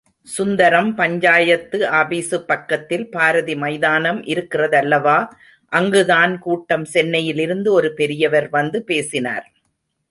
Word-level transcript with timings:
சுந்தரம் 0.27 0.95
பஞ்சாயத்து 0.95 1.79
ஆபீசுப் 1.89 2.47
பக்கத்தில் 2.47 3.09
பாரதி 3.09 3.55
மைதானம் 3.55 4.23
இருக்கிறதல்லவா, 4.23 5.27
அங்குதான் 5.71 6.39
கூட்டம், 6.39 6.85
சென்னையிலிருந்து 6.85 7.73
ஒரு 7.73 7.93
பெரியவர் 7.93 8.49
வந்து 8.49 8.83
பேசினார். 8.83 9.51